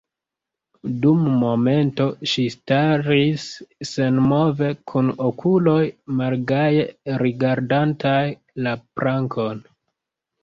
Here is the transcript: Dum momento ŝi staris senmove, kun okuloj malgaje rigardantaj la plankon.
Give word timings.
Dum 1.01 1.25
momento 1.41 2.05
ŝi 2.31 2.45
staris 2.53 3.43
senmove, 3.89 4.69
kun 4.91 5.11
okuloj 5.27 5.81
malgaje 6.21 6.85
rigardantaj 7.25 8.25
la 8.69 8.73
plankon. 8.99 9.63